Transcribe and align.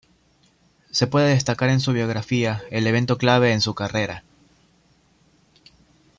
Se 0.89 1.05
puede 1.05 1.29
destacar 1.29 1.69
en 1.69 1.79
su 1.79 1.93
biografía, 1.93 2.63
el 2.71 2.87
evento 2.87 3.19
clave 3.19 3.53
en 3.53 3.61
su 3.61 3.75
carrera. 3.75 4.23